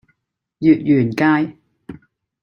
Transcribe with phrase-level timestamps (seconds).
[0.59, 1.59] 月園街